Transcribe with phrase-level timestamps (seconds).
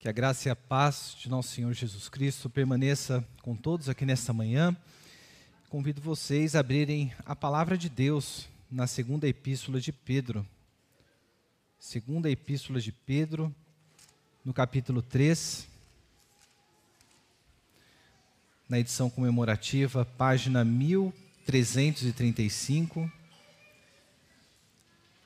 [0.00, 4.04] Que a graça e a paz de nosso Senhor Jesus Cristo permaneça com todos aqui
[4.04, 4.76] nesta manhã.
[5.68, 10.46] Convido vocês a abrirem a palavra de Deus na segunda epístola de Pedro.
[11.80, 13.52] Segunda epístola de Pedro,
[14.44, 15.66] no capítulo 3,
[18.68, 23.10] na edição comemorativa, página 1335.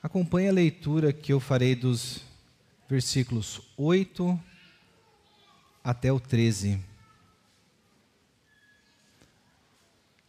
[0.01, 2.21] Acompanhe a leitura que eu farei dos
[2.89, 4.51] versículos 8
[5.83, 6.79] até o 13.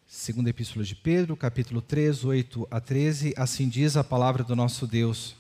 [0.04, 4.86] Segunda Epístola de Pedro, capítulo 3, 8 a 13, assim diz a palavra do nosso
[4.86, 5.36] Deus.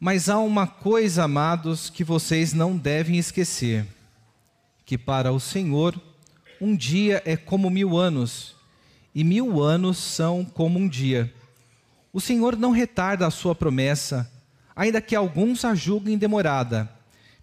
[0.00, 3.86] Mas há uma coisa, amados, que vocês não devem esquecer:
[4.86, 6.00] que para o Senhor
[6.60, 8.56] um dia é como mil anos,
[9.14, 11.32] e mil anos são como um dia.
[12.12, 14.30] O Senhor não retarda a sua promessa,
[14.74, 16.90] ainda que alguns a julguem demorada.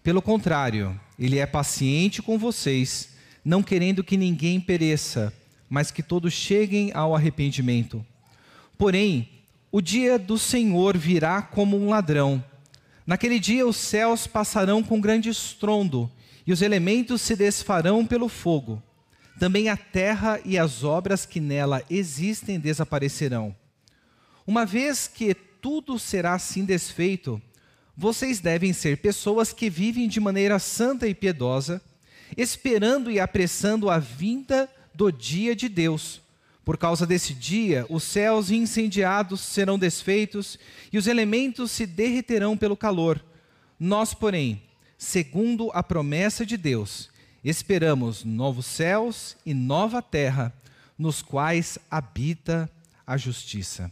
[0.02, 3.10] Pelo contrário, ele é paciente com vocês,
[3.44, 5.32] não querendo que ninguém pereça,
[5.70, 8.04] mas que todos cheguem ao arrependimento.
[8.76, 9.28] Porém,
[9.70, 12.44] o dia do Senhor virá como um ladrão.
[13.06, 16.10] Naquele dia os céus passarão com grande estrondo,
[16.44, 18.82] e os elementos se desfarão pelo fogo.
[19.38, 23.54] Também a terra e as obras que nela existem desaparecerão.
[24.44, 27.40] Uma vez que tudo será assim desfeito,
[27.96, 31.80] vocês devem ser pessoas que vivem de maneira santa e piedosa,
[32.36, 36.20] esperando e apressando a vinda do dia de Deus.
[36.64, 40.58] Por causa desse dia, os céus incendiados serão desfeitos
[40.92, 43.22] e os elementos se derreterão pelo calor.
[43.78, 44.62] Nós, porém,
[44.96, 47.10] segundo a promessa de Deus,
[47.44, 50.54] esperamos novos céus e nova terra,
[50.96, 52.70] nos quais habita
[53.04, 53.90] a justiça.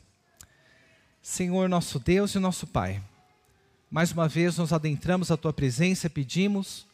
[1.20, 3.02] Senhor, nosso Deus e nosso Pai,
[3.90, 6.86] mais uma vez nos adentramos à tua presença, pedimos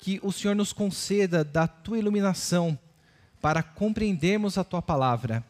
[0.00, 2.76] que o Senhor nos conceda da tua iluminação
[3.40, 5.44] para compreendermos a tua palavra.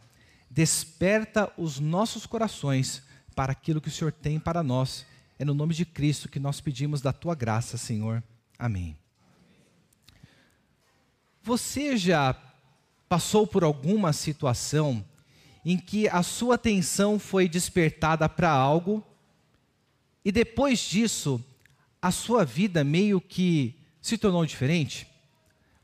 [0.50, 3.02] Desperta os nossos corações
[3.34, 5.06] para aquilo que o Senhor tem para nós.
[5.38, 8.22] É no nome de Cristo que nós pedimos da tua graça, Senhor.
[8.58, 8.96] Amém.
[11.42, 12.36] Você já
[13.08, 15.02] passou por alguma situação
[15.64, 19.02] em que a sua atenção foi despertada para algo
[20.26, 21.40] e depois disso,
[22.02, 25.06] a sua vida meio que se tornou diferente?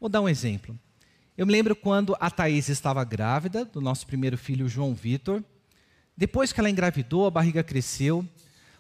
[0.01, 0.77] Vou dar um exemplo.
[1.39, 5.45] Eu me lembro quando a Thaís estava grávida do nosso primeiro filho, João Vitor.
[6.17, 8.27] Depois que ela engravidou, a barriga cresceu.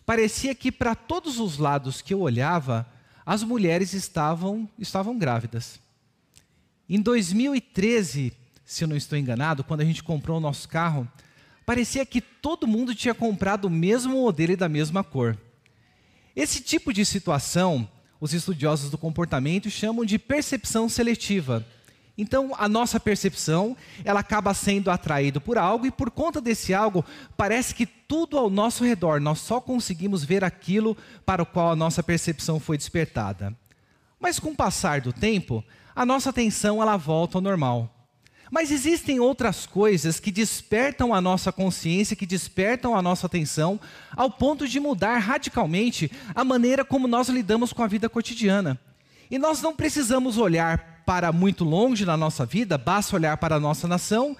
[0.04, 2.84] Parecia que para todos os lados que eu olhava,
[3.24, 5.78] as mulheres estavam, estavam grávidas.
[6.88, 8.32] Em 2013,
[8.64, 11.08] se eu não estou enganado, quando a gente comprou o nosso carro,
[11.64, 15.38] parecia que todo mundo tinha comprado o mesmo modelo e da mesma cor.
[16.34, 17.88] Esse tipo de situação,
[18.20, 21.66] os estudiosos do comportamento chamam de percepção seletiva.
[22.16, 27.04] Então, a nossa percepção, ela acaba sendo atraída por algo e por conta desse algo,
[27.37, 31.76] parece que tudo ao nosso redor, nós só conseguimos ver aquilo para o qual a
[31.76, 33.56] nossa percepção foi despertada.
[34.21, 35.65] Mas com o passar do tempo,
[35.97, 38.01] a nossa atenção ela volta ao normal.
[38.52, 43.80] Mas existem outras coisas que despertam a nossa consciência, que despertam a nossa atenção,
[44.14, 48.78] ao ponto de mudar radicalmente a maneira como nós lidamos com a vida cotidiana.
[49.30, 53.60] E nós não precisamos olhar para muito longe na nossa vida, basta olhar para a
[53.60, 54.36] nossa nação.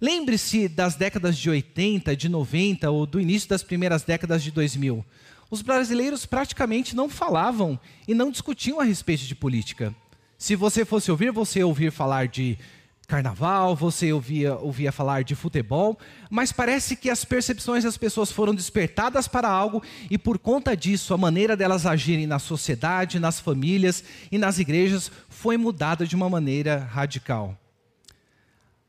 [0.00, 5.04] Lembre-se das décadas de 80, de 90 ou do início das primeiras décadas de 2000.
[5.50, 9.92] Os brasileiros praticamente não falavam e não discutiam a respeito de política.
[10.38, 12.58] Se você fosse ouvir, você ouvir falar de
[13.06, 18.54] carnaval, você ouvia, ouvia falar de futebol, mas parece que as percepções das pessoas foram
[18.54, 24.02] despertadas para algo e por conta disso a maneira delas agirem na sociedade, nas famílias
[24.30, 27.56] e nas igrejas foi mudada de uma maneira radical.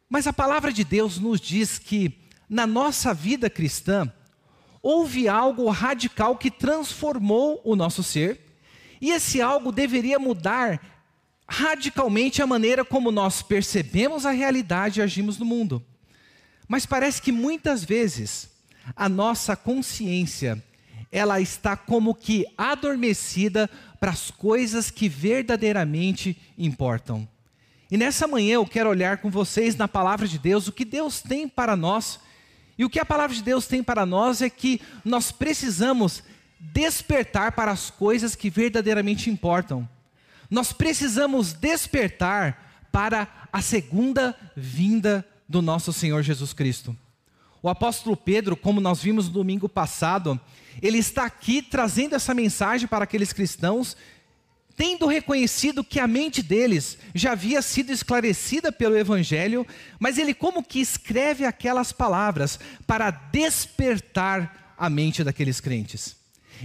[0.10, 2.18] Mas a palavra de Deus nos diz que
[2.50, 4.12] na nossa vida cristã
[4.82, 8.40] houve algo radical que transformou o nosso ser,
[9.00, 10.97] e esse algo deveria mudar
[11.48, 15.84] radicalmente a maneira como nós percebemos a realidade e agimos no mundo.
[16.68, 18.50] Mas parece que muitas vezes
[18.96, 20.62] a nossa consciência
[21.12, 27.28] ela está como que adormecida para as coisas que verdadeiramente importam.
[27.90, 31.22] E nessa manhã eu quero olhar com vocês na palavra de Deus o que Deus
[31.22, 32.20] tem para nós.
[32.78, 36.22] E o que a palavra de Deus tem para nós é que nós precisamos
[36.60, 39.88] despertar para as coisas que verdadeiramente importam.
[40.50, 46.96] Nós precisamos despertar para a segunda vinda do nosso Senhor Jesus Cristo.
[47.62, 50.40] O apóstolo Pedro, como nós vimos no domingo passado,
[50.82, 53.98] ele está aqui trazendo essa mensagem para aqueles cristãos,
[54.76, 59.66] tendo reconhecido que a mente deles já havia sido esclarecida pelo Evangelho,
[60.00, 66.16] mas ele, como que escreve aquelas palavras para despertar a mente daqueles crentes.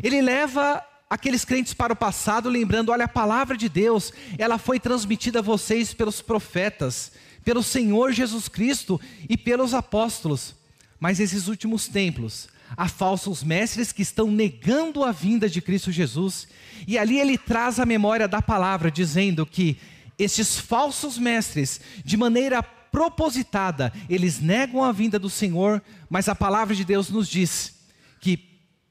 [0.02, 4.80] Ele leva aqueles crentes para o passado, lembrando: olha, a palavra de Deus, ela foi
[4.80, 7.12] transmitida a vocês pelos profetas,
[7.44, 8.98] pelo Senhor Jesus Cristo
[9.28, 10.54] e pelos apóstolos.
[10.98, 16.48] Mas esses últimos tempos, há falsos mestres que estão negando a vinda de Cristo Jesus,
[16.88, 19.76] e ali ele traz a memória da palavra, dizendo que
[20.18, 26.74] esses falsos mestres, de maneira propositada, eles negam a vinda do Senhor, mas a palavra
[26.74, 27.74] de Deus nos diz
[28.18, 28.38] que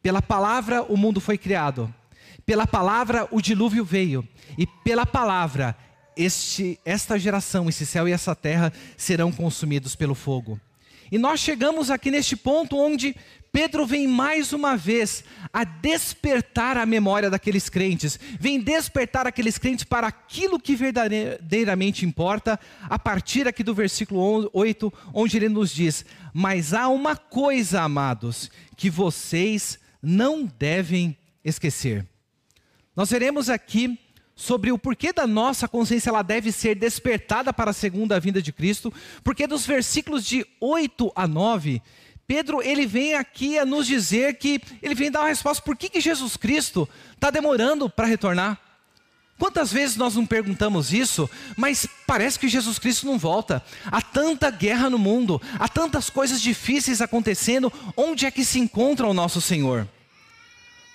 [0.04, 1.92] pela palavra o mundo foi criado,
[2.52, 4.28] pela palavra o dilúvio veio,
[4.58, 5.74] e pela palavra
[6.18, 10.60] este, esta geração, esse céu e essa terra serão consumidos pelo fogo.
[11.10, 13.16] E nós chegamos aqui neste ponto onde
[13.54, 19.86] Pedro vem mais uma vez a despertar a memória daqueles crentes, vem despertar aqueles crentes
[19.86, 26.04] para aquilo que verdadeiramente importa, a partir aqui do versículo 8, onde ele nos diz:
[26.34, 32.06] Mas há uma coisa, amados, que vocês não devem esquecer.
[32.96, 33.98] Nós veremos aqui
[34.36, 38.52] sobre o porquê da nossa consciência ela deve ser despertada para a segunda vinda de
[38.52, 38.92] Cristo,
[39.24, 41.82] porque dos versículos de 8 a 9,
[42.26, 45.90] Pedro ele vem aqui a nos dizer que ele vem dar uma resposta por que,
[45.90, 48.60] que Jesus Cristo está demorando para retornar.
[49.38, 53.64] Quantas vezes nós não perguntamos isso, mas parece que Jesus Cristo não volta.
[53.86, 59.08] Há tanta guerra no mundo, há tantas coisas difíceis acontecendo, onde é que se encontra
[59.08, 59.88] o nosso Senhor?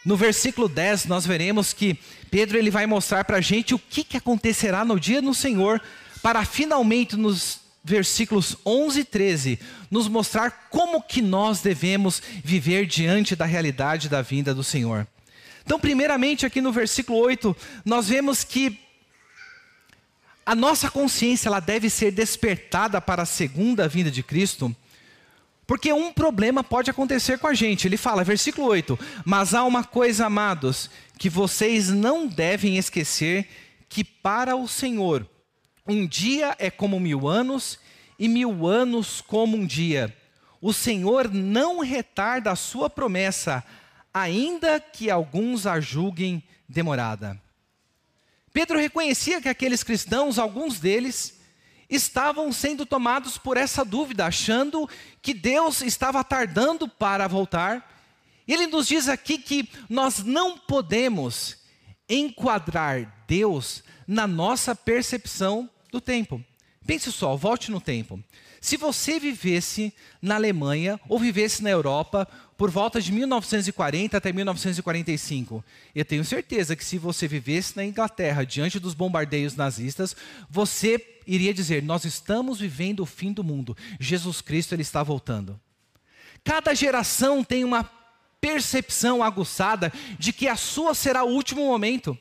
[0.07, 1.99] No versículo 10, nós veremos que
[2.31, 5.83] Pedro ele vai mostrar para a gente o que, que acontecerá no dia do Senhor,
[6.23, 9.59] para finalmente nos versículos 11 e 13
[9.91, 15.09] nos mostrar como que nós devemos viver diante da realidade da vinda do Senhor.
[15.65, 18.79] Então, primeiramente, aqui no versículo 8, nós vemos que
[20.45, 24.73] a nossa consciência ela deve ser despertada para a segunda vinda de Cristo
[25.67, 27.89] porque um problema pode acontecer com a gente.
[27.89, 33.49] Ele fala, versículo 8: Mas há uma coisa, amados, que vocês não devem esquecer:
[33.89, 35.29] que para o Senhor,
[35.87, 37.79] um dia é como mil anos,
[38.19, 40.15] e mil anos como um dia.
[40.61, 43.63] O Senhor não retarda a sua promessa,
[44.13, 47.41] ainda que alguns a julguem demorada.
[48.53, 51.36] Pedro reconhecia que aqueles cristãos, alguns deles,
[51.89, 54.89] estavam sendo tomados por essa dúvida, achando
[55.23, 57.95] que Deus estava tardando para voltar.
[58.47, 61.59] Ele nos diz aqui que nós não podemos
[62.09, 66.45] enquadrar Deus na nossa percepção do tempo.
[66.87, 68.23] Pense só, volte no tempo.
[68.67, 72.27] Se você vivesse na Alemanha ou vivesse na Europa
[72.57, 75.65] por volta de 1940 até 1945,
[75.95, 80.17] eu tenho certeza que se você vivesse na Inglaterra diante dos bombardeios nazistas,
[80.51, 83.77] você iria dizer: Nós estamos vivendo o fim do mundo.
[84.01, 85.61] Jesus Cristo ele está voltando.
[86.43, 87.89] Cada geração tem uma
[88.41, 92.19] percepção aguçada de que a sua será o último momento.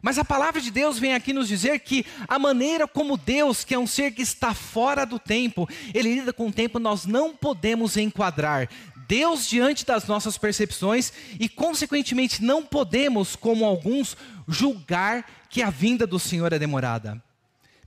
[0.00, 3.74] Mas a palavra de Deus vem aqui nos dizer que a maneira como Deus, que
[3.74, 7.34] é um ser que está fora do tempo, ele lida com o tempo, nós não
[7.34, 8.68] podemos enquadrar
[9.08, 14.16] Deus diante das nossas percepções e, consequentemente, não podemos, como alguns,
[14.46, 17.20] julgar que a vinda do Senhor é demorada.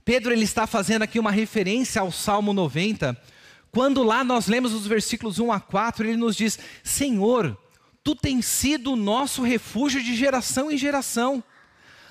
[0.04, 3.16] Pedro ele está fazendo aqui uma referência ao Salmo 90,
[3.70, 7.56] quando lá nós lemos os versículos 1 a 4, ele nos diz: Senhor,
[8.02, 11.42] tu tens sido o nosso refúgio de geração em geração.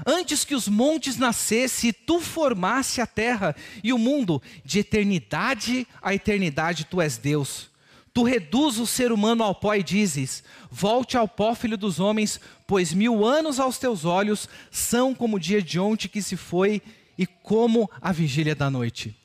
[0.05, 6.13] Antes que os montes nascessem, tu formasse a terra e o mundo, de eternidade a
[6.13, 7.69] eternidade tu és Deus.
[8.13, 12.39] Tu reduz o ser humano ao pó e dizes: Volte ao pó, filho dos homens,
[12.67, 16.81] pois mil anos aos teus olhos são como o dia de ontem que se foi
[17.17, 19.15] e como a vigília da noite.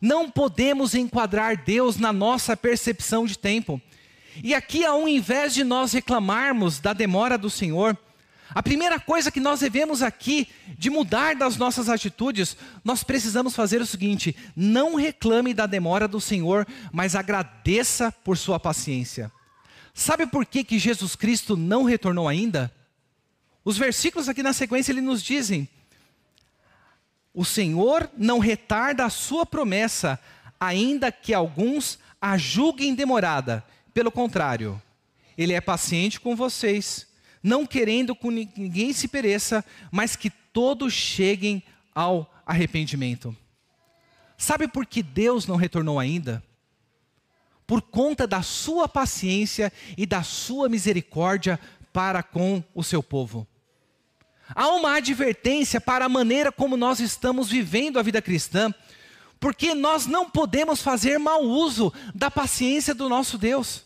[0.00, 3.80] Não podemos enquadrar Deus na nossa percepção de tempo.
[4.42, 7.96] E aqui, ao invés de nós reclamarmos da demora do Senhor,
[8.54, 13.82] a primeira coisa que nós devemos aqui de mudar das nossas atitudes, nós precisamos fazer
[13.82, 19.32] o seguinte: não reclame da demora do Senhor, mas agradeça por sua paciência.
[19.92, 22.72] Sabe por que, que Jesus Cristo não retornou ainda?
[23.64, 25.68] Os versículos aqui na sequência ele nos dizem:
[27.32, 30.20] o Senhor não retarda a sua promessa,
[30.60, 33.64] ainda que alguns a julguem demorada.
[33.92, 34.80] Pelo contrário,
[35.36, 37.06] ele é paciente com vocês,
[37.44, 41.62] não querendo que ninguém se pereça, mas que todos cheguem
[41.94, 43.36] ao arrependimento.
[44.38, 46.42] Sabe por que Deus não retornou ainda?
[47.66, 51.60] Por conta da sua paciência e da sua misericórdia
[51.92, 53.46] para com o seu povo.
[54.54, 58.72] Há uma advertência para a maneira como nós estamos vivendo a vida cristã,
[59.38, 63.83] porque nós não podemos fazer mau uso da paciência do nosso Deus.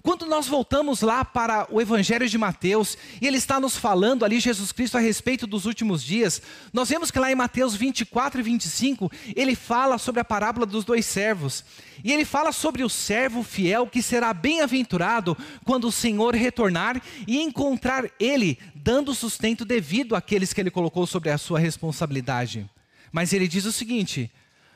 [0.00, 4.38] Quando nós voltamos lá para o Evangelho de Mateus, e ele está nos falando ali,
[4.38, 6.40] Jesus Cristo, a respeito dos últimos dias,
[6.72, 10.84] nós vemos que lá em Mateus 24 e 25, ele fala sobre a parábola dos
[10.84, 11.64] dois servos.
[12.04, 17.40] E ele fala sobre o servo fiel que será bem-aventurado quando o Senhor retornar e
[17.42, 22.70] encontrar ele dando sustento devido àqueles que ele colocou sobre a sua responsabilidade.
[23.10, 24.30] Mas ele diz o seguinte: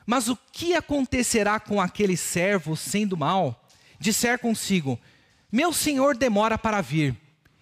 [0.05, 3.65] Mas o que acontecerá com aquele servo sendo mal?
[3.99, 4.99] Disser consigo:
[5.53, 7.15] meu senhor demora para vir,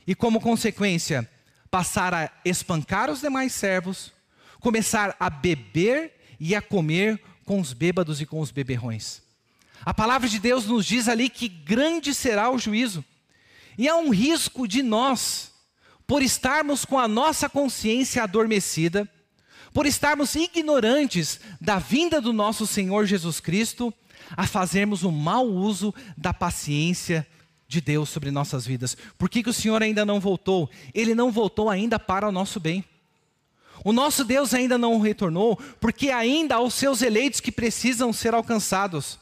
[0.07, 1.29] e como consequência,
[1.69, 4.13] passar a espancar os demais servos,
[4.61, 9.21] começar a beber e a comer com os bêbados e com os beberrões.
[9.83, 13.03] A palavra de Deus nos diz ali que grande será o juízo,
[13.77, 15.51] e há um risco de nós,
[16.07, 19.05] por estarmos com a nossa consciência adormecida,
[19.73, 23.93] por estarmos ignorantes da vinda do nosso Senhor Jesus Cristo,
[24.37, 27.27] a fazermos o mau uso da paciência
[27.71, 28.97] de Deus sobre nossas vidas.
[29.17, 30.69] Por que, que o Senhor ainda não voltou?
[30.93, 32.83] Ele não voltou ainda para o nosso bem.
[33.83, 38.33] O nosso Deus ainda não retornou, porque ainda há os seus eleitos que precisam ser
[38.33, 39.17] alcançados.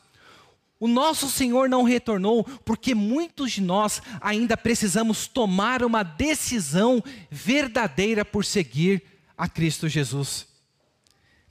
[0.80, 8.26] O nosso Senhor não retornou, porque muitos de nós ainda precisamos tomar uma decisão verdadeira
[8.26, 9.04] por seguir
[9.38, 10.48] a Cristo Jesus.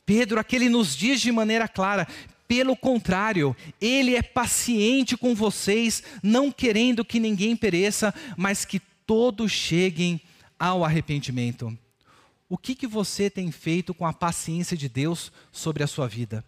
[0.05, 2.09] Pedro, aquele nos diz de maneira clara:
[2.49, 9.53] pelo contrário, ele é paciente com vocês, não querendo que ninguém pereça, mas que todos
[9.53, 10.19] cheguem
[10.59, 11.77] ao arrependimento.
[12.49, 16.43] O que, que você tem feito com a paciência de Deus sobre a sua vida?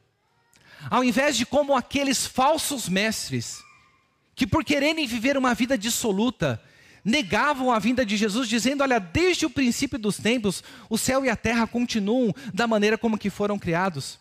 [0.89, 3.63] Ao invés de como aqueles falsos mestres,
[4.35, 6.63] que por quererem viver uma vida dissoluta,
[7.05, 11.29] negavam a vinda de Jesus, dizendo: Olha, desde o princípio dos tempos, o céu e
[11.29, 14.20] a terra continuam da maneira como que foram criados.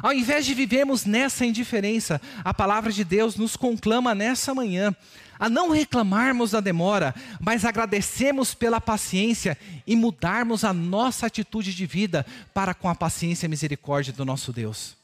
[0.00, 4.94] Ao invés de vivermos nessa indiferença, a palavra de Deus nos conclama nessa manhã
[5.38, 11.84] a não reclamarmos da demora, mas agradecemos pela paciência e mudarmos a nossa atitude de
[11.84, 14.96] vida para com a paciência e misericórdia do nosso Deus.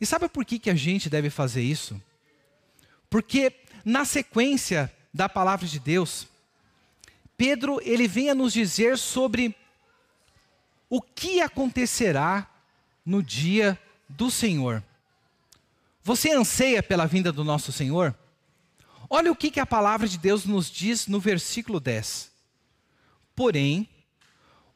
[0.00, 2.02] E sabe por que, que a gente deve fazer isso?
[3.08, 3.52] Porque
[3.84, 6.26] na sequência da palavra de Deus,
[7.36, 9.54] Pedro ele vem a nos dizer sobre
[10.90, 12.48] o que acontecerá
[13.04, 13.78] no dia
[14.08, 14.82] do Senhor.
[16.02, 18.14] Você anseia pela vinda do nosso Senhor?
[19.08, 22.30] Olha o que, que a palavra de Deus nos diz no versículo 10.
[23.36, 23.88] Porém,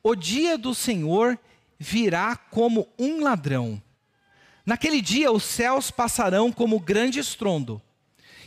[0.02, 1.38] o dia do Senhor
[1.78, 3.82] virá como um ladrão.
[4.64, 7.80] Naquele dia os céus passarão como grande estrondo,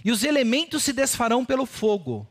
[0.03, 2.27] e os elementos se desfarão pelo fogo.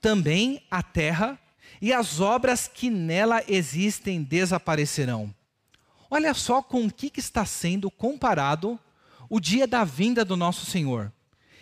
[0.00, 1.38] Também a terra
[1.80, 5.34] e as obras que nela existem desaparecerão.
[6.10, 8.78] Olha só com o que, está sendo comparado
[9.28, 11.12] o dia da vinda do nosso Senhor.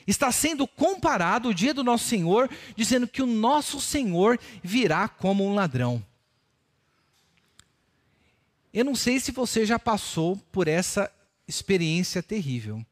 [0.07, 5.45] Está sendo comparado o dia do nosso Senhor, dizendo que o nosso Senhor virá como
[5.45, 6.05] um ladrão.
[8.73, 11.11] Eu não sei se você já passou por essa
[11.47, 12.85] experiência terrível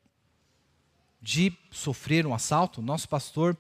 [1.21, 2.81] de sofrer um assalto.
[2.81, 3.57] Nosso pastor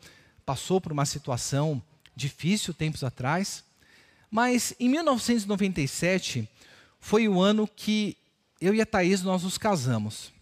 [0.47, 1.83] passou por uma situação
[2.15, 3.65] difícil tempos atrás,
[4.31, 6.49] mas em 1997
[7.03, 8.17] foi o ano que
[8.61, 10.33] eu e a Thaís nós nos casamos.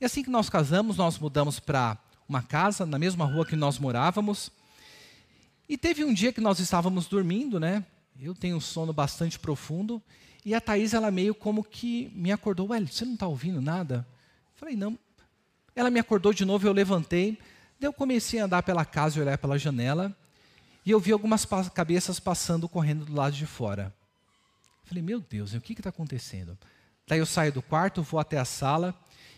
[0.00, 3.76] E assim que nós casamos, nós mudamos para uma casa na mesma rua que nós
[3.76, 4.52] morávamos.
[5.68, 7.84] E teve um dia que nós estávamos dormindo, né?
[8.20, 10.00] Eu tenho um sono bastante profundo.
[10.44, 12.68] E a Thaís, ela meio como que me acordou.
[12.68, 14.06] Ué, você não está ouvindo nada?
[14.54, 14.96] Falei, não.
[15.74, 17.36] Ela me acordou de novo, eu levantei.
[17.80, 20.16] Daí eu comecei a andar pela casa e olhar pela janela.
[20.86, 21.44] E eu vi algumas
[21.74, 23.92] cabeças passando, correndo do lado de fora.
[24.92, 26.58] Falei, meu Deus, o que está acontecendo?
[27.06, 28.94] Daí eu saio do quarto, vou até a sala,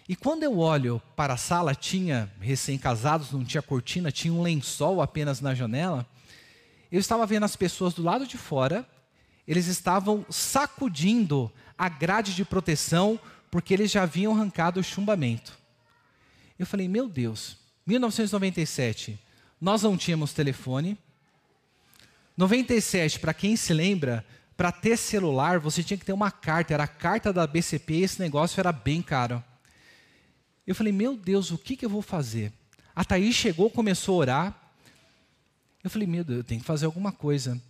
[0.08, 5.00] e quando eu olho para a sala, tinha recém-casados, não tinha cortina, tinha um lençol
[5.00, 6.04] apenas na janela.
[6.90, 8.84] Eu estava vendo as pessoas do lado de fora,
[9.46, 13.16] eles estavam sacudindo a grade de proteção,
[13.48, 15.56] porque eles já haviam arrancado o chumbamento.
[16.58, 19.16] Eu falei, meu Deus, 1997,
[19.60, 20.98] nós não tínhamos telefone.
[22.36, 26.84] 97, para quem se lembra, para ter celular, você tinha que ter uma carta, era
[26.84, 29.42] a carta da BCP, e esse negócio era bem caro.
[30.66, 32.52] Eu falei, meu Deus, o que, que eu vou fazer?
[32.94, 34.72] A Thaís chegou, começou a orar.
[35.82, 37.60] Eu falei, meu Deus, eu tenho que fazer alguma coisa.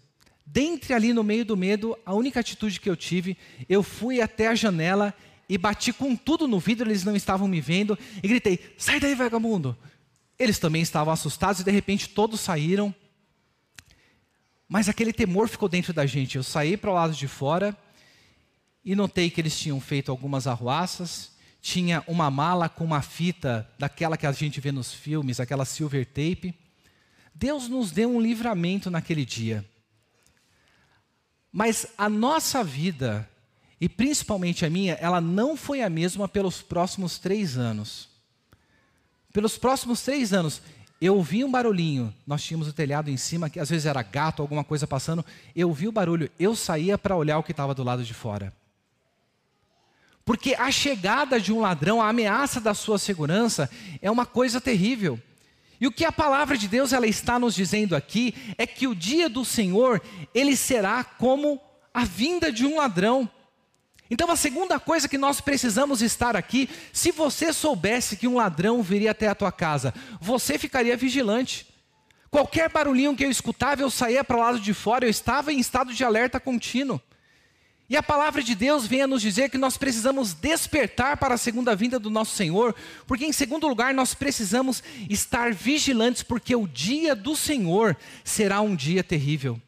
[0.47, 3.37] Dentre ali no meio do medo, a única atitude que eu tive,
[3.69, 5.14] eu fui até a janela
[5.49, 9.14] e bati com tudo no vidro, eles não estavam me vendo, e gritei: sai daí,
[9.14, 9.76] vagabundo!
[10.38, 12.95] Eles também estavam assustados e de repente todos saíram.
[14.68, 16.37] Mas aquele temor ficou dentro da gente.
[16.37, 17.76] Eu saí para o lado de fora
[18.85, 24.16] e notei que eles tinham feito algumas arruaças, tinha uma mala com uma fita daquela
[24.16, 26.54] que a gente vê nos filmes, aquela silver tape.
[27.35, 29.64] Deus nos deu um livramento naquele dia.
[31.50, 33.28] Mas a nossa vida,
[33.80, 38.09] e principalmente a minha, ela não foi a mesma pelos próximos três anos.
[39.33, 40.61] Pelos próximos três anos,
[41.01, 42.15] eu ouvi um barulhinho.
[42.27, 45.25] Nós tínhamos o telhado em cima, que às vezes era gato, alguma coisa passando.
[45.55, 48.53] Eu ouvi o barulho, eu saía para olhar o que estava do lado de fora.
[50.25, 53.69] Porque a chegada de um ladrão, a ameaça da sua segurança,
[54.01, 55.21] é uma coisa terrível.
[55.81, 58.95] E o que a palavra de Deus ela está nos dizendo aqui é que o
[58.95, 60.01] dia do Senhor,
[60.35, 61.61] ele será como
[61.93, 63.29] a vinda de um ladrão.
[64.14, 68.80] Então a segunda coisa que nós precisamos estar aqui, se você soubesse que um ladrão
[68.80, 71.66] viria até a tua casa, você ficaria vigilante.
[72.30, 75.59] Qualquer barulhinho que eu escutava, eu saía para o lado de fora, eu estava em
[75.59, 77.00] estado de alerta contínuo.
[77.90, 81.38] E a palavra de Deus vem a nos dizer que nós precisamos despertar para a
[81.38, 82.73] segunda vinda do nosso Senhor,
[83.09, 84.80] porque em segundo lugar nós precisamos
[85.11, 89.61] estar vigilantes, porque o dia do Senhor será um dia terrível.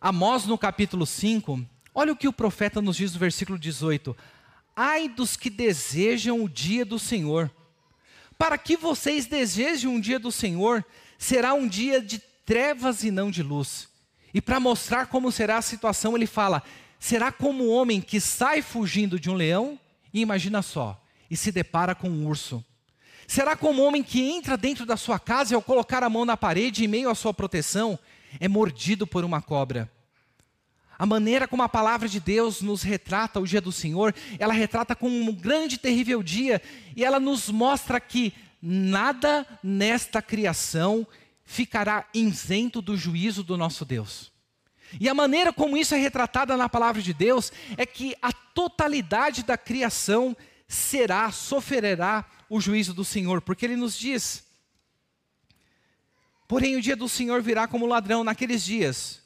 [0.00, 1.64] Amós no capítulo 5,
[1.94, 4.16] olha o que o profeta nos diz no versículo 18:
[4.74, 7.50] Ai dos que desejam o dia do Senhor.
[8.38, 10.84] Para que vocês desejem um dia do Senhor,
[11.18, 13.88] será um dia de trevas e não de luz.
[14.34, 16.62] E para mostrar como será a situação, ele fala:
[16.98, 19.78] será como um homem que sai fugindo de um leão
[20.12, 22.64] e imagina só, e se depara com um urso.
[23.26, 26.24] Será como um homem que entra dentro da sua casa e ao colocar a mão
[26.24, 27.98] na parede em meio à sua proteção,
[28.40, 29.90] é mordido por uma cobra.
[31.02, 34.94] A maneira como a palavra de Deus nos retrata o dia do Senhor, ela retrata
[34.94, 36.62] como um grande e terrível dia,
[36.94, 38.32] e ela nos mostra que
[38.62, 41.04] nada nesta criação
[41.44, 44.30] ficará isento do juízo do nosso Deus.
[45.00, 49.42] E a maneira como isso é retratada na palavra de Deus é que a totalidade
[49.42, 50.36] da criação
[50.68, 54.44] será, sofrerá o juízo do Senhor, porque ele nos diz:
[56.46, 59.21] Porém, o dia do Senhor virá como ladrão naqueles dias.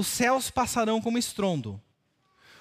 [0.00, 1.78] Os céus passarão como estrondo,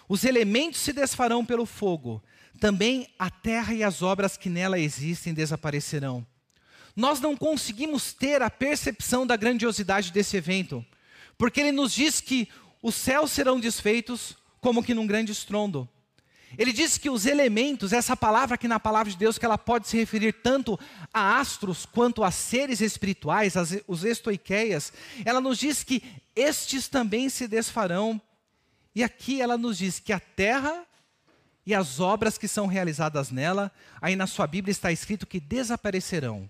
[0.09, 2.21] os elementos se desfarão pelo fogo,
[2.59, 6.27] também a terra e as obras que nela existem desaparecerão.
[6.93, 10.85] Nós não conseguimos ter a percepção da grandiosidade desse evento
[11.37, 12.49] porque ele nos diz que
[12.83, 15.87] os céus serão desfeitos como que num grande estrondo.
[16.57, 19.87] Ele diz que os elementos, essa palavra aqui na palavra de Deus, que ela pode
[19.87, 20.79] se referir tanto
[21.13, 24.91] a astros quanto a seres espirituais, as, os estoiqueias,
[25.23, 26.01] ela nos diz que
[26.35, 28.19] estes também se desfarão.
[28.95, 30.85] E aqui ela nos diz que a terra
[31.65, 36.49] e as obras que são realizadas nela, aí na sua Bíblia está escrito que desaparecerão.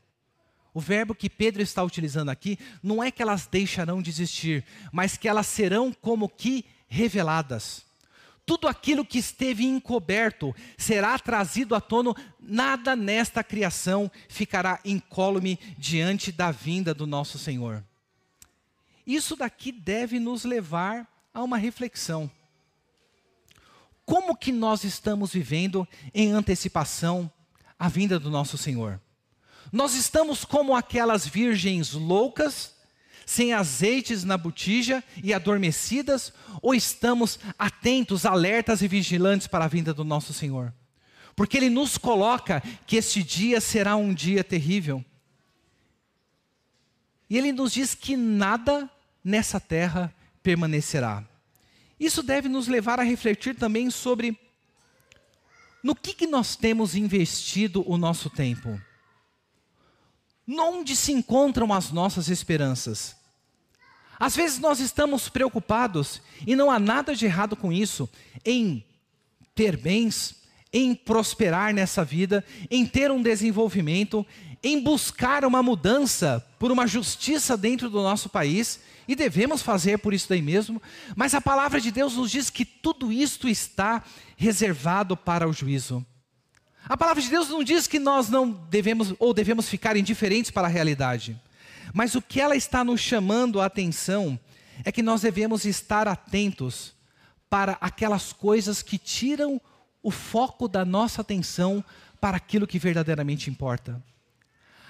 [0.74, 5.18] O verbo que Pedro está utilizando aqui não é que elas deixarão de existir, mas
[5.18, 7.89] que elas serão como que reveladas.
[8.50, 16.32] Tudo aquilo que esteve encoberto será trazido à tona, nada nesta criação ficará incólume diante
[16.32, 17.86] da vinda do nosso Senhor.
[19.06, 22.28] Isso daqui deve nos levar a uma reflexão.
[24.04, 27.32] Como que nós estamos vivendo em antecipação
[27.78, 29.00] à vinda do nosso Senhor?
[29.72, 32.79] Nós estamos como aquelas virgens loucas,
[33.30, 39.94] sem azeites na botija e adormecidas, ou estamos atentos, alertas e vigilantes para a vinda
[39.94, 40.74] do nosso Senhor?
[41.36, 45.06] Porque Ele nos coloca que este dia será um dia terrível.
[47.30, 48.90] E Ele nos diz que nada
[49.24, 50.12] nessa terra
[50.42, 51.24] permanecerá.
[52.00, 54.36] Isso deve nos levar a refletir também sobre
[55.84, 58.82] no que, que nós temos investido o nosso tempo.
[60.48, 63.19] Onde se encontram as nossas esperanças?
[64.20, 68.10] Às vezes nós estamos preocupados, e não há nada de errado com isso,
[68.44, 68.84] em
[69.56, 70.36] ter bens,
[70.74, 74.26] em prosperar nessa vida, em ter um desenvolvimento,
[74.62, 80.14] em buscar uma mudança por uma justiça dentro do nosso país, e devemos fazer por
[80.14, 80.82] isso daí mesmo,
[81.16, 84.04] mas a palavra de Deus nos diz que tudo isto está
[84.36, 86.06] reservado para o juízo.
[86.88, 90.68] A palavra de Deus não diz que nós não devemos ou devemos ficar indiferentes para
[90.68, 91.40] a realidade.
[91.94, 94.40] Mas o que ela está nos chamando a atenção
[94.84, 96.94] é que nós devemos estar atentos
[97.50, 99.60] para aquelas coisas que tiram
[100.02, 101.84] o foco da nossa atenção
[102.22, 104.02] para aquilo que verdadeiramente importa.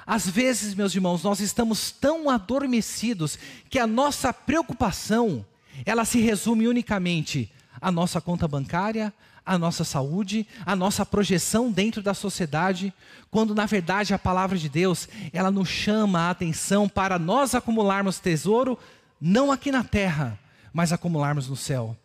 [0.06, 3.38] Às vezes, meus irmãos, nós estamos tão adormecidos
[3.70, 5.46] que a nossa preocupação,
[5.86, 7.52] ela se resume unicamente
[7.82, 9.14] à nossa conta bancária,
[9.46, 12.94] a nossa saúde, a nossa projeção dentro da sociedade,
[13.32, 18.20] quando na verdade a palavra de Deus, ela nos chama a atenção para nós acumularmos
[18.20, 18.78] tesouro
[19.20, 20.40] não aqui na terra,
[20.72, 21.98] mas acumularmos no céu.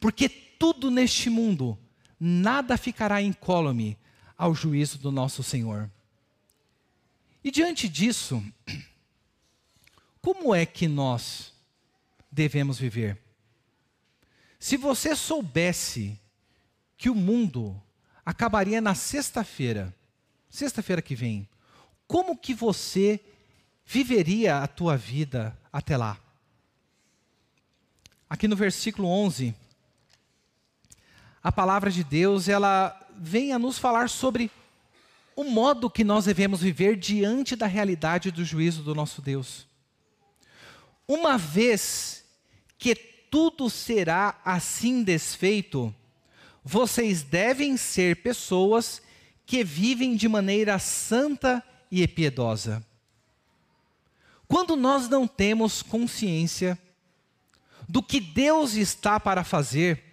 [0.00, 1.78] Porque tudo neste mundo,
[2.18, 3.96] nada ficará incólume
[4.36, 5.90] ao juízo do nosso Senhor.
[7.44, 8.42] E diante disso,
[10.20, 11.52] como é que nós
[12.30, 13.18] devemos viver?
[14.62, 16.16] Se você soubesse
[16.96, 17.82] que o mundo
[18.24, 19.92] acabaria na sexta-feira,
[20.48, 21.48] sexta-feira que vem,
[22.06, 23.18] como que você
[23.84, 26.16] viveria a tua vida até lá?
[28.30, 29.52] Aqui no versículo 11,
[31.42, 34.48] a palavra de Deus, ela vem a nos falar sobre
[35.34, 39.66] o modo que nós devemos viver diante da realidade do juízo do nosso Deus.
[41.08, 42.24] Uma vez
[42.78, 45.92] que tudo será assim desfeito,
[46.62, 49.00] vocês devem ser pessoas
[49.46, 52.86] que vivem de maneira santa e piedosa.
[54.46, 56.78] Quando nós não temos consciência
[57.88, 60.04] do que Deus está para fazer,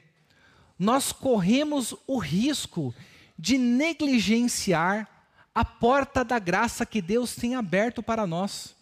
[0.79, 2.95] nós corremos o risco
[3.37, 8.78] de negligenciar a porta da graça que Deus tem aberto para nós.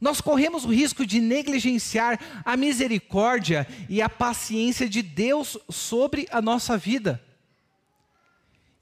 [0.00, 6.40] Nós corremos o risco de negligenciar a misericórdia e a paciência de Deus sobre a
[6.40, 7.22] nossa vida.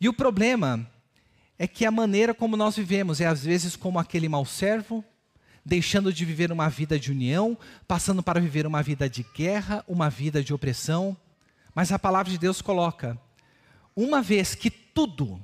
[0.00, 0.88] E o problema
[1.58, 5.04] é que a maneira como nós vivemos é às vezes como aquele mau servo,
[5.64, 10.08] deixando de viver uma vida de união, passando para viver uma vida de guerra, uma
[10.08, 11.16] vida de opressão.
[11.74, 13.20] Mas a palavra de Deus coloca:
[13.96, 15.40] uma vez que tudo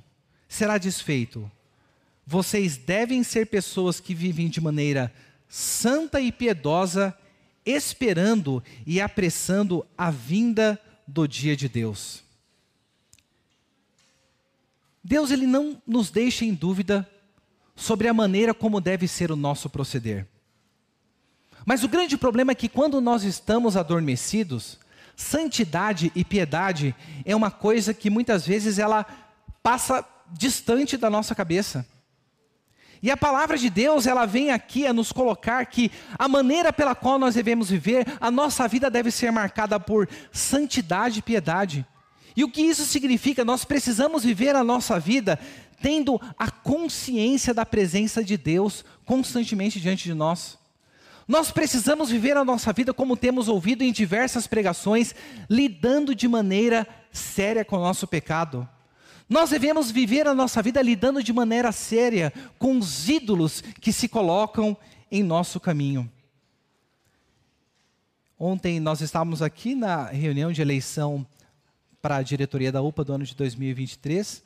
[0.48, 1.50] será desfeito,
[2.24, 5.12] vocês devem ser pessoas que vivem de maneira
[5.48, 7.16] santa e piedosa,
[7.64, 12.22] esperando e apressando a vinda do dia de Deus.
[15.02, 17.08] Deus ele não nos deixa em dúvida
[17.76, 20.26] sobre a maneira como deve ser o nosso proceder.
[21.66, 24.78] Mas o grande problema é que quando nós estamos adormecidos,
[25.16, 29.06] santidade e piedade é uma coisa que muitas vezes ela
[29.62, 31.86] passa distante da nossa cabeça.
[33.04, 36.94] E a palavra de Deus, ela vem aqui a nos colocar que a maneira pela
[36.94, 41.86] qual nós devemos viver, a nossa vida deve ser marcada por santidade e piedade.
[42.34, 43.44] E o que isso significa?
[43.44, 45.38] Nós precisamos viver a nossa vida
[45.82, 50.56] tendo a consciência da presença de Deus constantemente diante de nós.
[51.28, 55.14] Nós precisamos viver a nossa vida como temos ouvido em diversas pregações,
[55.50, 58.66] lidando de maneira séria com o nosso pecado.
[59.28, 64.08] Nós devemos viver a nossa vida lidando de maneira séria com os ídolos que se
[64.08, 64.76] colocam
[65.10, 66.10] em nosso caminho.
[68.38, 71.26] Ontem nós estávamos aqui na reunião de eleição
[72.02, 74.42] para a diretoria da UPA do ano de 2023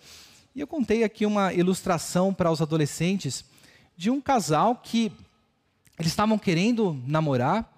[0.54, 3.44] e eu contei aqui uma ilustração para os adolescentes
[3.96, 5.10] de um casal que
[5.98, 7.68] eles estavam querendo namorar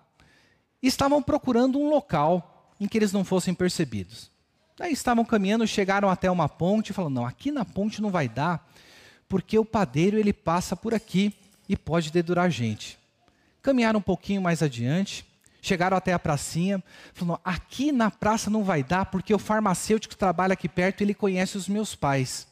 [0.82, 4.30] e estavam procurando um local em que eles não fossem percebidos.
[4.80, 8.26] Daí estavam caminhando, chegaram até uma ponte e falaram: não, aqui na ponte não vai
[8.26, 8.66] dar,
[9.28, 11.34] porque o padeiro ele passa por aqui
[11.68, 12.98] e pode dedurar gente.
[13.60, 15.22] Caminharam um pouquinho mais adiante,
[15.60, 20.18] chegaram até a pracinha, falaram: aqui na praça não vai dar, porque o farmacêutico que
[20.18, 22.48] trabalha aqui perto ele conhece os meus pais.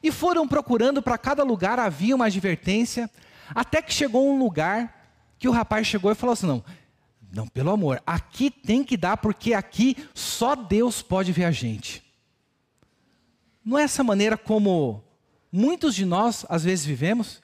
[0.00, 3.10] E foram procurando para cada lugar, havia uma advertência,
[3.52, 5.10] até que chegou um lugar
[5.40, 6.62] que o rapaz chegou e falou assim: não
[7.36, 12.02] não, pelo amor, aqui tem que dar, porque aqui só Deus pode ver a gente.
[13.62, 15.04] Não é essa maneira como
[15.52, 17.42] muitos de nós às vezes vivemos?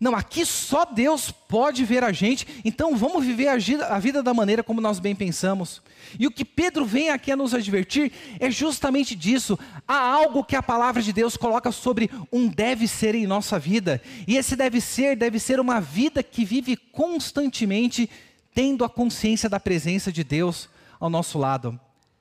[0.00, 4.64] Não, aqui só Deus pode ver a gente, então vamos viver a vida da maneira
[4.64, 5.80] como nós bem pensamos.
[6.18, 9.56] E o que Pedro vem aqui a nos advertir é justamente disso.
[9.86, 14.02] Há algo que a palavra de Deus coloca sobre um deve ser em nossa vida,
[14.26, 18.10] e esse deve ser, deve ser uma vida que vive constantemente
[18.54, 21.78] tendo a consciência da presença de Deus ao nosso lado.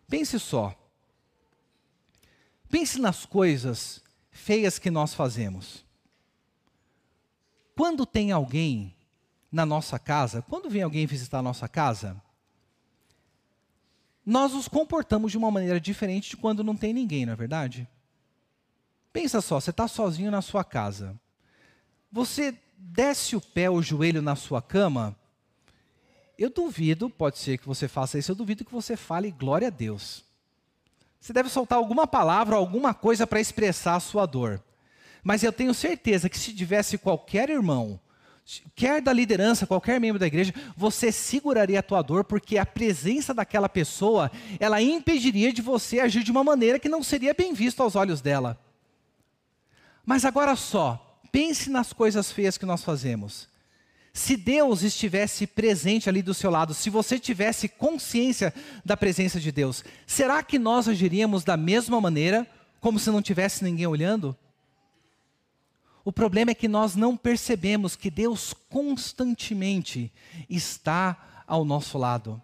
[0.08, 0.76] Pense só.
[2.70, 5.86] Pense nas coisas feias que nós fazemos.
[7.76, 8.96] Quando tem alguém
[9.52, 12.22] na nossa casa, quando vem alguém visitar a nossa casa,
[14.26, 17.88] nós nos comportamos de uma maneira diferente de quando não tem ninguém, não é verdade?
[19.12, 21.20] Pensa só, você está sozinho na sua casa.
[22.12, 25.18] Você desce o pé, o joelho na sua cama
[26.43, 29.71] eu duvido, pode ser que você faça isso, eu duvido que você fale glória a
[29.71, 30.23] Deus.
[31.19, 34.63] Você deve soltar alguma palavra, alguma coisa para expressar a sua dor.
[35.23, 37.99] Mas eu tenho certeza que se tivesse qualquer irmão,
[38.75, 43.34] quer da liderança, qualquer membro da igreja, você seguraria a tua dor, porque a presença
[43.34, 47.84] daquela pessoa, ela impediria de você agir de uma maneira que não seria bem visto
[47.84, 48.58] aos olhos dela.
[50.06, 53.47] Mas agora só, pense nas coisas feias que nós fazemos.
[54.19, 58.53] Se Deus estivesse presente ali do seu lado, se você tivesse consciência
[58.84, 62.45] da presença de Deus, será que nós agiríamos da mesma maneira,
[62.82, 64.36] como se não tivesse ninguém olhando?
[66.03, 70.12] O problema é que nós não percebemos que Deus constantemente
[70.49, 72.41] está ao nosso lado.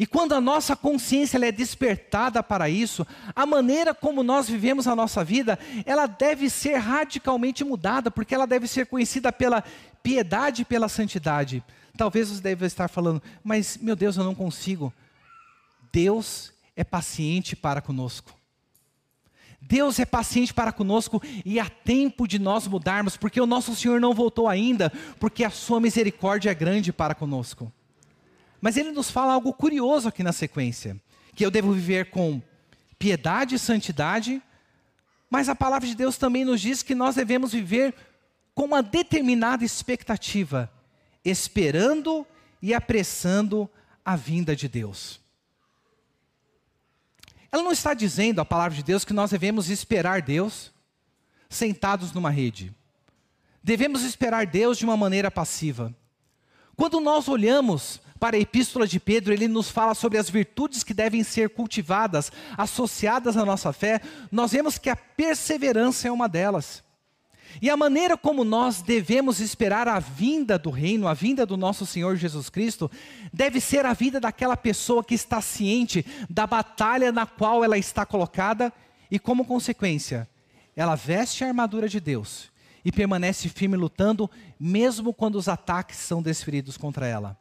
[0.00, 4.96] E quando a nossa consciência é despertada para isso, a maneira como nós vivemos a
[4.96, 9.62] nossa vida, ela deve ser radicalmente mudada, porque ela deve ser conhecida pela
[10.02, 11.62] piedade e pela santidade.
[11.98, 14.90] Talvez você deve estar falando, mas meu Deus, eu não consigo.
[15.92, 18.34] Deus é paciente para conosco.
[19.60, 24.00] Deus é paciente para conosco e há tempo de nós mudarmos, porque o nosso Senhor
[24.00, 27.70] não voltou ainda, porque a sua misericórdia é grande para conosco.
[28.60, 31.00] Mas ele nos fala algo curioso aqui na sequência:
[31.34, 32.42] que eu devo viver com
[32.98, 34.42] piedade e santidade,
[35.30, 37.94] mas a palavra de Deus também nos diz que nós devemos viver
[38.54, 40.70] com uma determinada expectativa,
[41.24, 42.26] esperando
[42.60, 43.70] e apressando
[44.04, 45.20] a vinda de Deus.
[47.52, 50.72] Ela não está dizendo, a palavra de Deus, que nós devemos esperar Deus
[51.48, 52.74] sentados numa rede.
[53.62, 55.94] Devemos esperar Deus de uma maneira passiva.
[56.76, 60.92] Quando nós olhamos para a epístola de Pedro, ele nos fala sobre as virtudes que
[60.92, 66.84] devem ser cultivadas, associadas à nossa fé, nós vemos que a perseverança é uma delas.
[67.60, 71.86] E a maneira como nós devemos esperar a vinda do reino, a vinda do nosso
[71.86, 72.90] Senhor Jesus Cristo,
[73.32, 78.04] deve ser a vida daquela pessoa que está ciente da batalha na qual ela está
[78.04, 78.72] colocada
[79.10, 80.28] e, como consequência,
[80.76, 82.50] ela veste a armadura de Deus
[82.84, 87.36] e permanece firme lutando, mesmo quando os ataques são desferidos contra ela.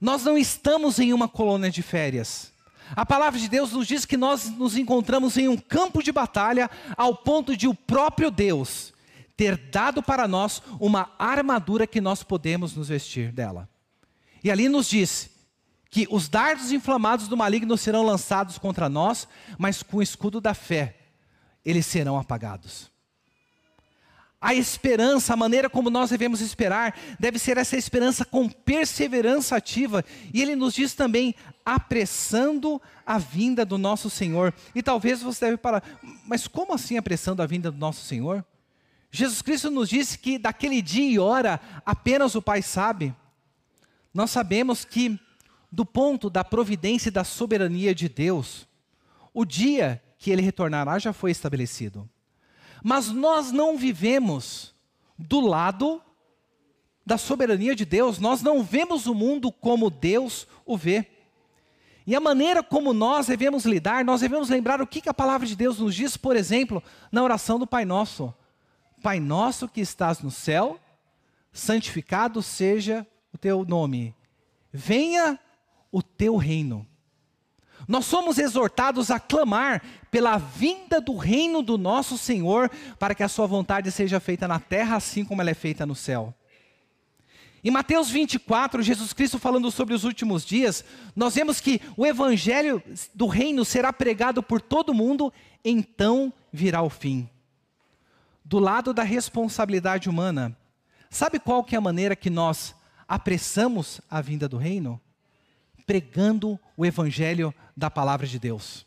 [0.00, 2.52] Nós não estamos em uma colônia de férias.
[2.94, 6.70] A palavra de Deus nos diz que nós nos encontramos em um campo de batalha,
[6.96, 8.92] ao ponto de o próprio Deus
[9.36, 13.68] ter dado para nós uma armadura que nós podemos nos vestir dela.
[14.42, 15.30] E ali nos diz
[15.90, 19.26] que os dardos inflamados do maligno serão lançados contra nós,
[19.58, 20.96] mas com o escudo da fé
[21.64, 22.93] eles serão apagados.
[24.44, 30.04] A esperança, a maneira como nós devemos esperar, deve ser essa esperança com perseverança ativa.
[30.34, 34.52] E ele nos diz também, apressando a vinda do nosso Senhor.
[34.74, 35.82] E talvez você deve parar,
[36.26, 38.44] mas como assim apressando a vinda do nosso Senhor?
[39.10, 43.14] Jesus Cristo nos disse que daquele dia e hora apenas o Pai sabe.
[44.12, 45.18] Nós sabemos que,
[45.72, 48.68] do ponto da providência e da soberania de Deus,
[49.32, 52.06] o dia que ele retornará já foi estabelecido.
[52.86, 54.74] Mas nós não vivemos
[55.18, 56.02] do lado
[57.06, 61.06] da soberania de Deus, nós não vemos o mundo como Deus o vê.
[62.06, 65.56] E a maneira como nós devemos lidar, nós devemos lembrar o que, a palavra de
[65.56, 68.34] Deus nos diz, por exemplo, na oração do Pai Nosso.
[69.02, 70.78] Pai nosso que estás no céu,
[71.52, 74.14] santificado seja o teu nome.
[74.70, 75.40] Venha
[75.90, 76.86] o teu reino.
[77.86, 83.28] Nós somos exortados a clamar pela vinda do reino do nosso Senhor, para que a
[83.28, 86.34] sua vontade seja feita na terra, assim como ela é feita no céu.
[87.64, 90.84] Em Mateus 24, Jesus Cristo falando sobre os últimos dias,
[91.16, 92.82] nós vemos que o evangelho
[93.14, 95.32] do reino será pregado por todo mundo,
[95.64, 97.28] então virá o fim.
[98.44, 100.54] Do lado da responsabilidade humana,
[101.08, 102.74] sabe qual que é a maneira que nós
[103.08, 105.00] apressamos a vinda do reino?
[105.86, 108.86] Pregando o evangelho da palavra de Deus.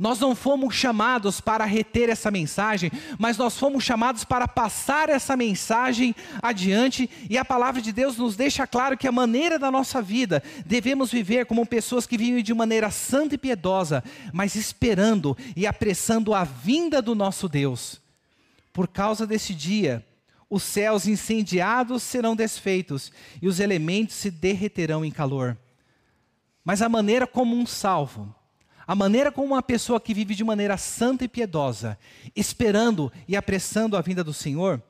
[0.00, 5.36] Nós não fomos chamados para reter essa mensagem, mas nós fomos chamados para passar essa
[5.36, 10.00] mensagem adiante, e a palavra de Deus nos deixa claro que a maneira da nossa
[10.00, 15.66] vida devemos viver como pessoas que vivem de maneira santa e piedosa, mas esperando e
[15.66, 18.00] apressando a vinda do nosso Deus.
[18.72, 20.02] Por causa desse dia,
[20.48, 25.58] os céus incendiados serão desfeitos e os elementos se derreterão em calor.
[26.64, 28.34] Mas a maneira como um salvo,
[28.86, 31.98] a maneira como uma pessoa que vive de maneira santa e piedosa,
[32.34, 34.82] esperando e apressando a vinda do Senhor,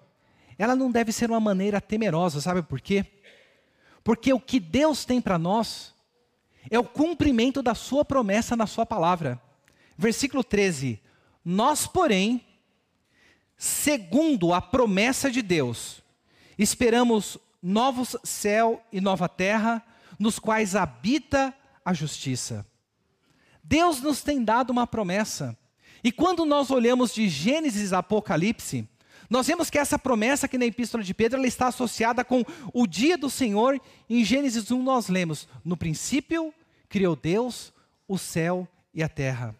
[0.59, 3.07] ela não deve ser uma maneira temerosa, sabe por quê?
[4.03, 5.95] Porque o que Deus tem para nós
[6.71, 9.41] é o cumprimento da sua promessa na sua palavra.
[9.97, 11.01] Versículo 13:
[11.45, 12.45] Nós, porém,
[13.57, 16.03] segundo a promessa de Deus,
[16.59, 19.85] esperamos novos céu e nova terra,
[20.19, 22.67] nos quais habita a justiça.
[23.63, 25.57] Deus nos tem dado uma promessa.
[26.03, 28.89] E quando nós olhamos de Gênesis a Apocalipse,
[29.29, 32.87] nós vemos que essa promessa aqui na Epístola de Pedro ela está associada com o
[32.87, 33.81] dia do Senhor.
[34.09, 36.53] Em Gênesis 1 nós lemos: No princípio
[36.89, 37.73] criou Deus
[38.09, 39.55] o céu e a terra.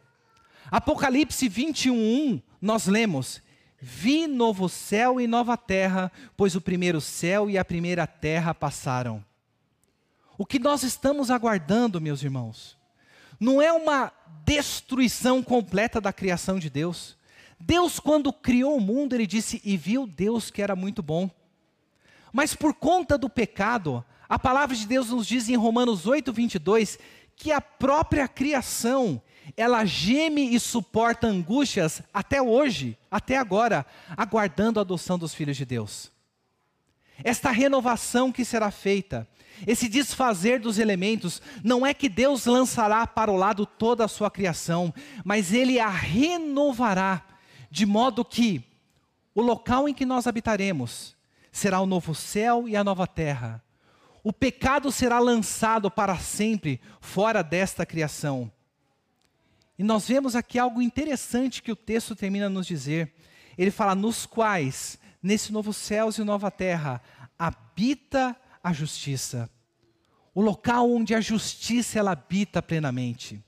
[0.71, 3.41] Apocalipse 21, 1, nós lemos:
[3.81, 9.25] Vi novo céu e nova terra, pois o primeiro céu e a primeira terra passaram.
[10.41, 12.75] O que nós estamos aguardando, meus irmãos,
[13.39, 14.11] não é uma
[14.43, 17.15] destruição completa da criação de Deus.
[17.59, 21.31] Deus, quando criou o mundo, ele disse: E viu Deus que era muito bom.
[22.33, 26.99] Mas por conta do pecado, a palavra de Deus nos diz em Romanos 8, 22,
[27.37, 29.21] que a própria criação,
[29.55, 33.85] ela geme e suporta angústias até hoje, até agora,
[34.17, 36.11] aguardando a adoção dos filhos de Deus.
[37.23, 39.29] Esta renovação que será feita,
[39.67, 44.31] esse desfazer dos elementos, não é que Deus lançará para o lado toda a sua
[44.31, 44.93] criação,
[45.25, 47.25] mas Ele a renovará,
[47.71, 48.65] de modo que
[49.35, 51.17] o local em que nós habitaremos
[51.53, 53.63] será o novo céu e a nova terra.
[54.23, 58.51] O pecado será lançado para sempre fora desta criação.
[59.79, 63.15] E nós vemos aqui algo interessante que o texto termina a nos dizer.
[63.57, 67.01] Ele fala: nos quais, nesse novo céus e nova terra,
[67.39, 69.49] habita a justiça.
[70.35, 73.43] O local onde a justiça ela habita plenamente.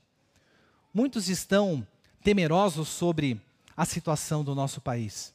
[0.93, 1.87] Muitos estão
[2.23, 3.41] temerosos sobre
[3.77, 5.35] a situação do nosso país.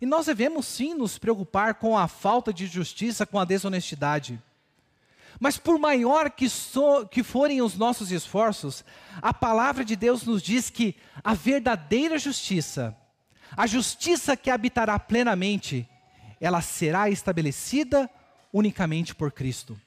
[0.00, 4.42] E nós devemos sim nos preocupar com a falta de justiça, com a desonestidade.
[5.38, 8.84] Mas por maior que, so, que forem os nossos esforços,
[9.20, 12.96] a palavra de Deus nos diz que a verdadeira justiça,
[13.56, 15.88] a justiça que habitará plenamente,
[16.40, 18.10] ela será estabelecida
[18.56, 19.78] unicamente por Cristo.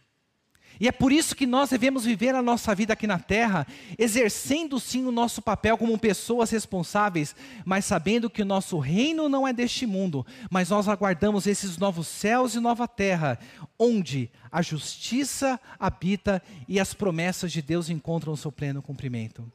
[0.79, 4.79] E é por isso que nós devemos viver a nossa vida aqui na terra, exercendo
[4.79, 9.51] sim o nosso papel como pessoas responsáveis, mas sabendo que o nosso reino não é
[9.51, 13.37] deste mundo, mas nós aguardamos esses novos céus e nova terra,
[13.77, 19.51] onde a justiça habita e as promessas de Deus encontram o seu pleno cumprimento.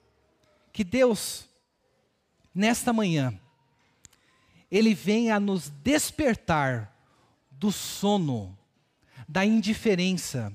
[0.72, 1.46] Que Deus,
[2.55, 3.33] nesta manhã,
[4.70, 6.92] Ele venha nos despertar
[7.50, 8.59] do sono,
[9.29, 10.53] da indiferença,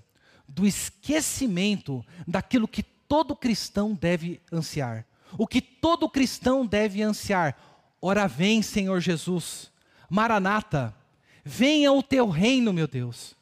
[0.47, 5.05] do esquecimento daquilo que todo cristão deve ansiar.
[5.37, 7.57] O que todo cristão deve ansiar.
[8.01, 9.71] Ora vem, Senhor Jesus.
[10.09, 10.95] Maranata,
[11.43, 13.35] venha o teu reino, meu Deus.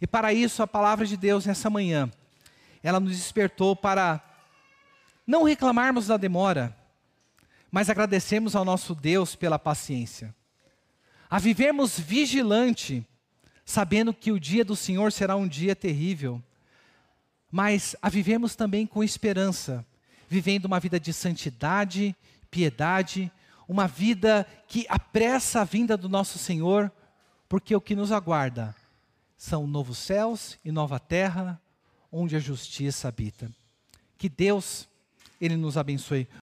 [0.00, 2.10] E para isso a palavra de Deus nessa manhã,
[2.82, 4.22] ela nos despertou para
[5.26, 6.76] não reclamarmos da demora,
[7.70, 10.34] mas agradecermos ao nosso Deus pela paciência.
[11.30, 13.06] A vivermos vigilante
[13.64, 16.42] sabendo que o dia do Senhor será um dia terrível,
[17.50, 19.84] mas a vivemos também com esperança,
[20.28, 22.14] vivendo uma vida de santidade,
[22.50, 23.30] piedade,
[23.68, 26.92] uma vida que apressa a vinda do nosso Senhor,
[27.48, 28.74] porque o que nos aguarda
[29.36, 31.60] são novos céus e nova terra,
[32.10, 33.50] onde a justiça habita.
[34.18, 34.88] Que Deus,
[35.40, 36.28] Ele nos abençoe.